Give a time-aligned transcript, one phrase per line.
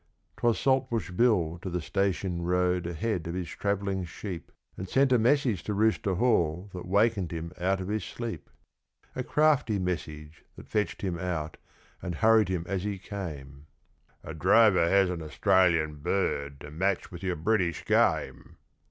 [0.37, 5.19] 'Twas Saltbush Bill to the station rode ahead of his travelling sheep, And sent a
[5.19, 8.49] message to Rooster Hall that wakened him out of his sleep
[9.15, 11.57] A crafty message that fetched him out,
[12.01, 13.67] and hurried him as he came
[14.23, 18.57] 'A drover has an Australian Bird to match with your British Game.'